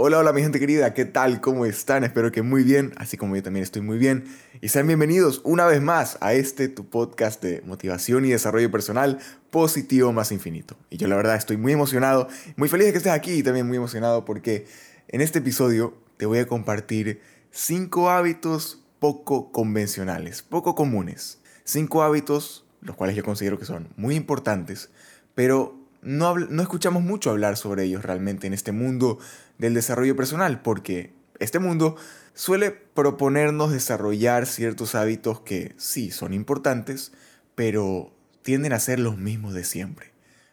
[0.00, 1.40] Hola, hola mi gente querida, ¿qué tal?
[1.40, 2.04] ¿Cómo están?
[2.04, 4.26] Espero que muy bien, así como yo también estoy muy bien.
[4.60, 9.18] Y sean bienvenidos una vez más a este tu podcast de motivación y desarrollo personal
[9.50, 10.76] positivo más infinito.
[10.88, 13.66] Y yo la verdad estoy muy emocionado, muy feliz de que estés aquí y también
[13.66, 14.68] muy emocionado porque
[15.08, 17.20] en este episodio te voy a compartir
[17.50, 21.40] cinco hábitos poco convencionales, poco comunes.
[21.64, 24.90] Cinco hábitos los cuales yo considero que son muy importantes,
[25.34, 29.18] pero no, no escuchamos mucho hablar sobre ellos realmente en este mundo
[29.58, 31.96] del desarrollo personal, porque este mundo
[32.34, 37.12] suele proponernos desarrollar ciertos hábitos que sí son importantes,
[37.54, 40.12] pero tienden a ser los mismos de siempre.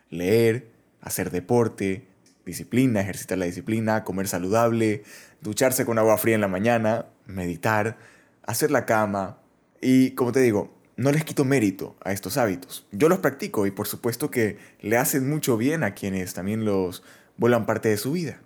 [0.09, 0.69] Leer,
[1.01, 2.07] hacer deporte,
[2.45, 5.03] disciplina, ejercitar la disciplina, comer saludable,
[5.41, 7.97] ducharse con agua fría en la mañana, meditar,
[8.43, 9.37] hacer la cama.
[9.81, 12.87] Y como te digo, no les quito mérito a estos hábitos.
[12.91, 17.03] Yo los practico y por supuesto que le hacen mucho bien a quienes también los
[17.37, 18.41] vuelan parte de su vida.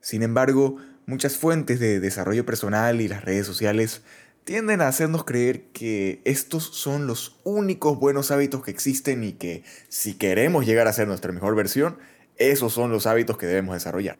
[0.00, 4.02] Sin embargo, muchas fuentes de desarrollo personal y las redes sociales
[4.44, 9.64] tienden a hacernos creer que estos son los únicos buenos hábitos que existen y que
[9.88, 11.98] si queremos llegar a ser nuestra mejor versión,
[12.36, 14.18] esos son los hábitos que debemos desarrollar.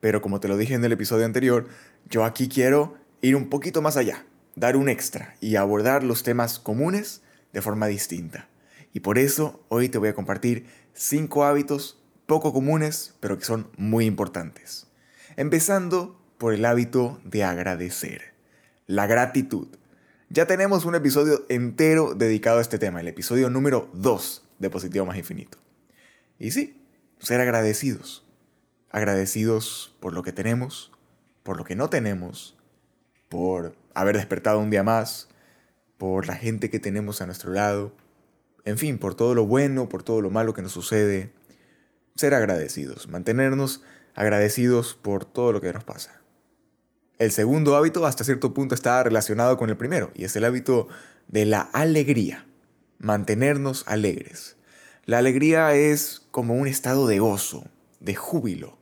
[0.00, 1.66] Pero como te lo dije en el episodio anterior,
[2.08, 4.24] yo aquí quiero ir un poquito más allá
[4.56, 8.48] dar un extra y abordar los temas comunes de forma distinta.
[8.92, 13.68] Y por eso hoy te voy a compartir cinco hábitos poco comunes, pero que son
[13.76, 14.88] muy importantes.
[15.36, 18.34] Empezando por el hábito de agradecer.
[18.86, 19.68] La gratitud.
[20.28, 25.06] Ya tenemos un episodio entero dedicado a este tema, el episodio número 2 de Positivo
[25.06, 25.58] Más Infinito.
[26.38, 26.82] Y sí,
[27.18, 28.24] ser agradecidos.
[28.90, 30.90] Agradecidos por lo que tenemos,
[31.42, 32.55] por lo que no tenemos,
[33.28, 35.28] por haber despertado un día más,
[35.98, 37.92] por la gente que tenemos a nuestro lado,
[38.64, 41.30] en fin, por todo lo bueno, por todo lo malo que nos sucede.
[42.16, 43.82] Ser agradecidos, mantenernos
[44.14, 46.20] agradecidos por todo lo que nos pasa.
[47.18, 50.88] El segundo hábito hasta cierto punto está relacionado con el primero y es el hábito
[51.28, 52.46] de la alegría,
[52.98, 54.56] mantenernos alegres.
[55.04, 57.64] La alegría es como un estado de gozo,
[58.00, 58.76] de júbilo.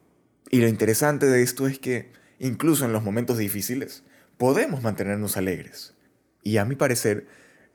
[0.50, 4.02] Y lo interesante de esto es que incluso en los momentos difíciles,
[4.36, 5.94] podemos mantenernos alegres.
[6.42, 7.26] Y a mi parecer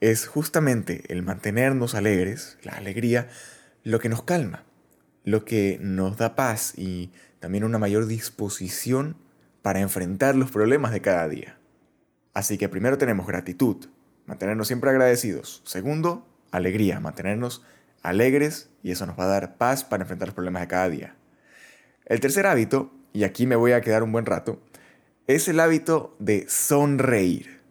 [0.02, 3.28] es justamente el mantenernos alegres, la alegría,
[3.84, 4.64] lo que nos calma,
[5.24, 9.18] lo que nos da paz y también una mayor disposición
[9.62, 11.58] para enfrentar los problemas de cada día.
[12.34, 13.88] Así que primero tenemos gratitud,
[14.26, 15.62] mantenernos siempre agradecidos.
[15.66, 17.64] Segundo, alegría, mantenernos
[18.02, 21.16] alegres y eso nos va a dar paz para enfrentar los problemas de cada día.
[22.06, 24.62] El tercer hábito, y aquí me voy a quedar un buen rato,
[25.30, 27.62] es el hábito de sonreír.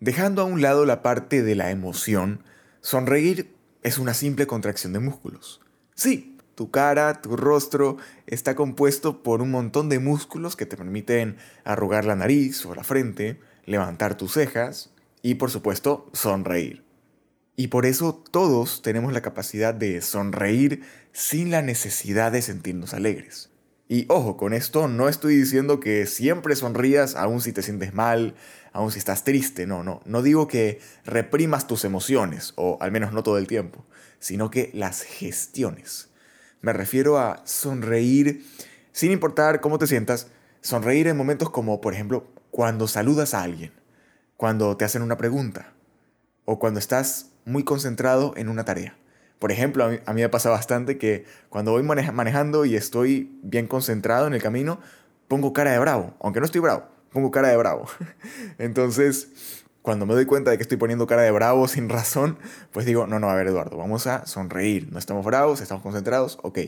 [0.00, 2.42] Dejando a un lado la parte de la emoción,
[2.80, 5.60] sonreír es una simple contracción de músculos.
[5.94, 7.96] Sí, tu cara, tu rostro
[8.26, 12.82] está compuesto por un montón de músculos que te permiten arrugar la nariz o la
[12.82, 14.92] frente, levantar tus cejas
[15.22, 16.82] y por supuesto sonreír.
[17.54, 23.52] Y por eso todos tenemos la capacidad de sonreír sin la necesidad de sentirnos alegres.
[23.88, 28.34] Y ojo, con esto no estoy diciendo que siempre sonrías aun si te sientes mal,
[28.72, 33.12] aun si estás triste, no, no, no digo que reprimas tus emociones, o al menos
[33.12, 33.84] no todo el tiempo,
[34.18, 36.10] sino que las gestiones.
[36.62, 38.44] Me refiero a sonreír
[38.90, 40.28] sin importar cómo te sientas,
[40.62, 43.72] sonreír en momentos como, por ejemplo, cuando saludas a alguien,
[44.36, 45.74] cuando te hacen una pregunta,
[46.44, 48.96] o cuando estás muy concentrado en una tarea.
[49.38, 54.26] Por ejemplo, a mí, me pasa bastante que cuando voy manejando y estoy bien concentrado
[54.26, 54.80] en el camino,
[55.28, 57.86] pongo cara de bravo, aunque no estoy bravo, pongo cara de bravo.
[58.58, 62.38] Entonces, cuando me doy cuenta de que estoy poniendo cara de bravo sin razón,
[62.72, 66.38] pues digo, no, no, a ver Eduardo, vamos a sonreír, no estamos bravos, estamos concentrados,
[66.42, 66.58] ok,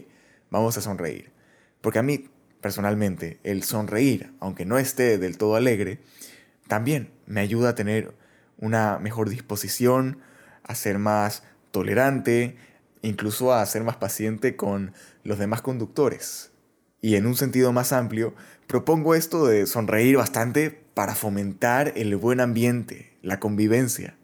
[0.50, 1.32] vamos a sonreír.
[1.80, 2.28] Porque a mí,
[2.60, 6.00] personalmente, el sonreír, aunque no esté del todo alegre,
[6.66, 8.14] también me ayuda a tener
[8.58, 10.18] una mejor disposición,
[10.64, 12.56] a ser más tolerante,
[13.02, 14.92] incluso a ser más paciente con
[15.24, 16.52] los demás conductores.
[17.00, 18.34] Y en un sentido más amplio,
[18.66, 24.16] propongo esto de sonreír bastante para fomentar el buen ambiente, la convivencia.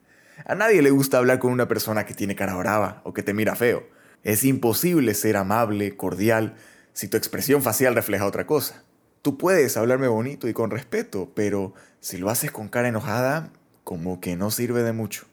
[0.45, 3.35] A nadie le gusta hablar con una persona que tiene cara brava o que te
[3.35, 3.85] mira feo.
[4.25, 6.57] Es imposible ser amable, cordial,
[6.93, 8.83] si tu expresión facial refleja otra cosa.
[9.23, 13.51] Tú puedes hablarme bonito y con respeto, pero si lo haces con cara enojada,
[13.85, 15.27] como que no sirve de mucho.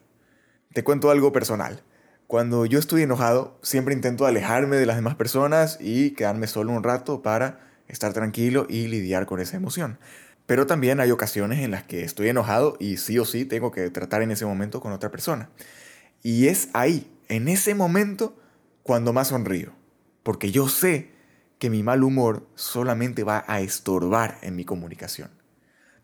[0.73, 1.83] Te cuento algo personal.
[2.31, 6.81] Cuando yo estoy enojado, siempre intento alejarme de las demás personas y quedarme solo un
[6.81, 9.99] rato para estar tranquilo y lidiar con esa emoción.
[10.45, 13.89] Pero también hay ocasiones en las que estoy enojado y sí o sí tengo que
[13.89, 15.49] tratar en ese momento con otra persona.
[16.23, 18.39] Y es ahí, en ese momento,
[18.81, 19.73] cuando más sonrío.
[20.23, 21.11] Porque yo sé
[21.59, 25.31] que mi mal humor solamente va a estorbar en mi comunicación.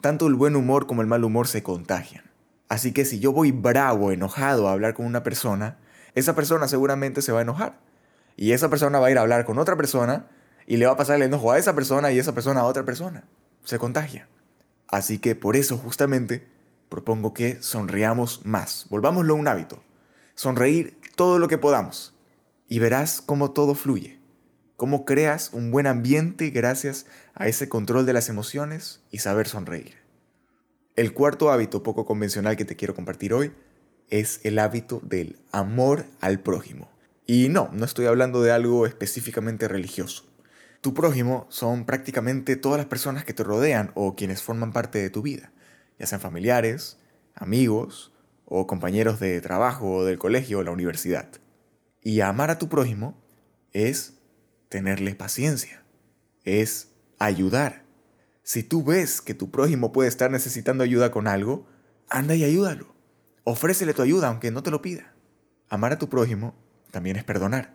[0.01, 2.25] Tanto el buen humor como el mal humor se contagian.
[2.67, 5.77] Así que si yo voy bravo, enojado a hablar con una persona,
[6.17, 7.79] esa persona seguramente se va a enojar.
[8.35, 10.27] Y esa persona va a ir a hablar con otra persona
[10.65, 12.83] y le va a pasar el enojo a esa persona y esa persona a otra
[12.85, 13.23] persona.
[13.63, 14.27] Se contagia.
[14.87, 16.47] Así que por eso justamente
[16.89, 18.87] propongo que sonriamos más.
[18.89, 19.83] Volvámoslo un hábito.
[20.33, 22.15] Sonreír todo lo que podamos.
[22.67, 24.19] Y verás cómo todo fluye.
[24.75, 27.05] Cómo creas un buen ambiente gracias
[27.35, 29.95] a ese control de las emociones y saber sonreír.
[30.95, 33.53] El cuarto hábito poco convencional que te quiero compartir hoy
[34.09, 36.89] es el hábito del amor al prójimo.
[37.25, 40.23] Y no, no estoy hablando de algo específicamente religioso.
[40.81, 45.09] Tu prójimo son prácticamente todas las personas que te rodean o quienes forman parte de
[45.09, 45.51] tu vida,
[45.99, 46.97] ya sean familiares,
[47.35, 48.13] amigos
[48.45, 51.27] o compañeros de trabajo o del colegio o la universidad.
[52.01, 53.21] Y amar a tu prójimo
[53.73, 54.19] es
[54.69, 55.83] tenerle paciencia,
[56.45, 57.83] es ayudar.
[58.43, 61.67] Si tú ves que tu prójimo puede estar necesitando ayuda con algo,
[62.07, 62.96] anda y ayúdalo.
[63.49, 65.13] Ofrécele tu ayuda aunque no te lo pida.
[65.69, 66.53] Amar a tu prójimo
[66.91, 67.73] también es perdonar.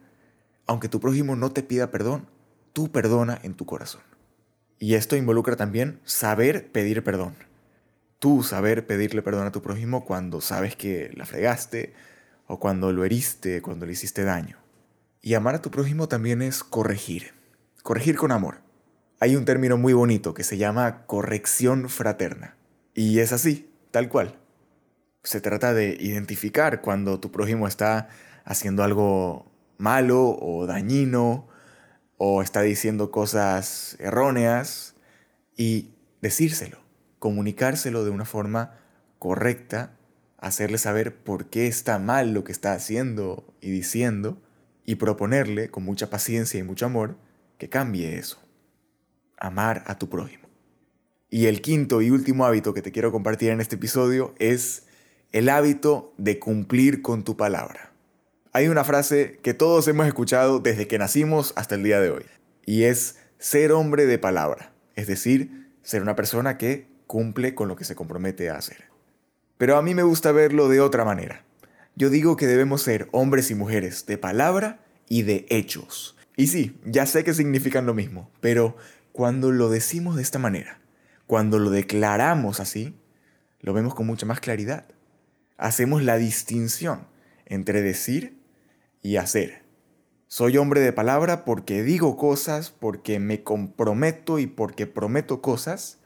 [0.66, 2.28] Aunque tu prójimo no te pida perdón,
[2.74, 4.02] tú perdona en tu corazón.
[4.78, 7.36] Y esto involucra también saber pedir perdón.
[8.18, 11.94] Tú saber pedirle perdón a tu prójimo cuando sabes que la fregaste
[12.46, 14.58] o cuando lo heriste, cuando le hiciste daño.
[15.22, 17.32] Y amar a tu prójimo también es corregir.
[17.82, 18.58] Corregir con amor.
[19.20, 22.56] Hay un término muy bonito que se llama corrección fraterna.
[22.92, 24.41] Y es así, tal cual.
[25.22, 28.08] Se trata de identificar cuando tu prójimo está
[28.44, 31.48] haciendo algo malo o dañino
[32.16, 34.94] o está diciendo cosas erróneas
[35.56, 35.90] y
[36.20, 36.78] decírselo,
[37.18, 38.78] comunicárselo de una forma
[39.18, 39.96] correcta,
[40.38, 44.42] hacerle saber por qué está mal lo que está haciendo y diciendo
[44.84, 47.16] y proponerle con mucha paciencia y mucho amor
[47.58, 48.40] que cambie eso.
[49.36, 50.48] Amar a tu prójimo.
[51.30, 54.86] Y el quinto y último hábito que te quiero compartir en este episodio es
[55.32, 57.92] el hábito de cumplir con tu palabra.
[58.52, 62.26] Hay una frase que todos hemos escuchado desde que nacimos hasta el día de hoy,
[62.66, 67.76] y es ser hombre de palabra, es decir, ser una persona que cumple con lo
[67.76, 68.84] que se compromete a hacer.
[69.56, 71.44] Pero a mí me gusta verlo de otra manera.
[71.94, 76.16] Yo digo que debemos ser hombres y mujeres de palabra y de hechos.
[76.36, 78.76] Y sí, ya sé que significan lo mismo, pero
[79.12, 80.80] cuando lo decimos de esta manera,
[81.26, 82.94] cuando lo declaramos así,
[83.60, 84.86] lo vemos con mucha más claridad.
[85.62, 87.06] Hacemos la distinción
[87.46, 88.36] entre decir
[89.00, 89.62] y hacer.
[90.26, 96.00] Soy hombre de palabra porque digo cosas, porque me comprometo y porque prometo cosas.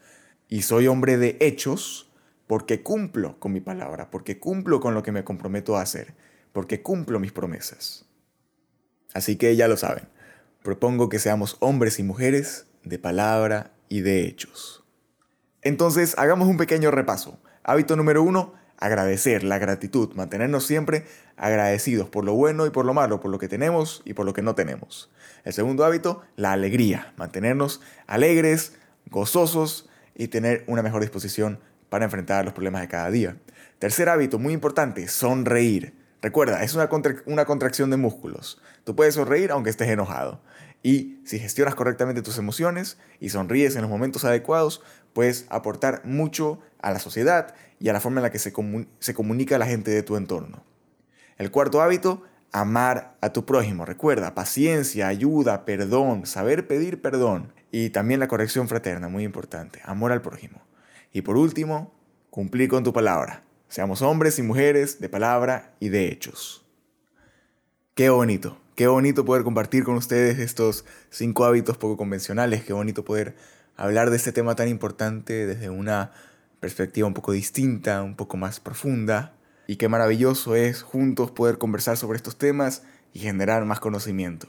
[0.46, 2.12] Y soy hombre de hechos
[2.46, 6.12] porque cumplo con mi palabra, porque cumplo con lo que me comprometo a hacer,
[6.52, 8.04] porque cumplo mis promesas.
[9.14, 10.06] Así que ya lo saben,
[10.62, 14.84] propongo que seamos hombres y mujeres de palabra y de hechos.
[15.62, 17.40] Entonces, hagamos un pequeño repaso.
[17.64, 21.05] Hábito número uno, agradecer, la gratitud, mantenernos siempre
[21.37, 24.32] agradecidos por lo bueno y por lo malo, por lo que tenemos y por lo
[24.32, 25.11] que no tenemos.
[25.44, 28.75] El segundo hábito, la alegría, mantenernos alegres,
[29.11, 33.37] gozosos y tener una mejor disposición para enfrentar los problemas de cada día.
[33.78, 35.94] Tercer hábito, muy importante, sonreír.
[36.23, 36.88] Recuerda, es una,
[37.26, 38.61] una contracción de músculos.
[38.84, 40.40] Tú puedes sonreír aunque estés enojado.
[40.82, 44.82] Y si gestionas correctamente tus emociones y sonríes en los momentos adecuados,
[45.16, 48.52] puedes aportar mucho a la sociedad y a la forma en la que se,
[48.99, 50.62] se comunica la gente de tu entorno.
[51.38, 53.87] El cuarto hábito, amar a tu prójimo.
[53.87, 57.54] Recuerda, paciencia, ayuda, perdón, saber pedir perdón.
[57.73, 60.61] Y también la corrección fraterna, muy importante, amor al prójimo.
[61.14, 61.94] Y por último,
[62.28, 63.42] cumplir con tu palabra.
[63.68, 66.62] Seamos hombres y mujeres de palabra y de hechos.
[67.94, 73.02] Qué bonito, qué bonito poder compartir con ustedes estos cinco hábitos poco convencionales, qué bonito
[73.02, 73.35] poder
[73.76, 76.12] hablar de este tema tan importante desde una
[76.61, 79.35] perspectiva un poco distinta, un poco más profunda.
[79.66, 84.49] Y qué maravilloso es juntos poder conversar sobre estos temas y generar más conocimiento.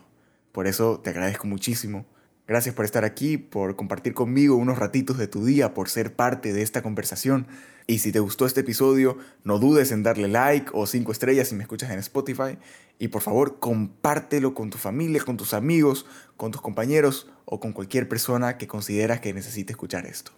[0.52, 2.06] Por eso te agradezco muchísimo
[2.48, 6.54] Gracias por estar aquí, por compartir conmigo unos ratitos de tu día, por ser parte
[6.54, 7.46] de esta conversación.
[7.88, 11.56] Y si te gustó este episodio, no dudes en darle like o cinco estrellas si
[11.56, 12.58] me escuchas en Spotify.
[13.00, 16.06] Y por favor, compártelo con tu familia, con tus amigos,
[16.38, 20.32] con tus compañeros o con cualquier persona que consideras que necesite escuchar esto.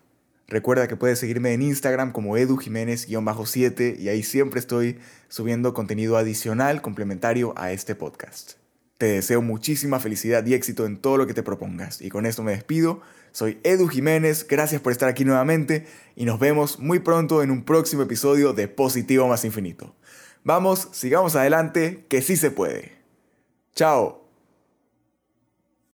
[0.48, 4.98] Recuerda que puedes seguirme en Instagram como edujiménez-7 y ahí siempre estoy
[5.28, 8.54] subiendo contenido adicional complementario a este podcast.
[9.00, 12.02] Te deseo muchísima felicidad y éxito en todo lo que te propongas.
[12.02, 13.00] Y con esto me despido.
[13.32, 15.88] Soy Edu Jiménez, gracias por estar aquí nuevamente
[16.18, 19.96] y nos vemos muy pronto en un próximo episodio de Positivo más Infinito.
[20.44, 22.92] Vamos, sigamos adelante, que sí se puede.
[23.74, 24.29] Chao.